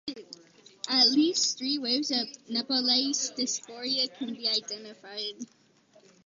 At 0.89 1.09
least 1.11 1.59
three 1.59 1.77
waves 1.77 2.09
of 2.09 2.27
Nepalese 2.49 3.29
diaspora 3.37 4.07
can 4.17 4.33
be 4.33 4.49
identified. 4.49 5.45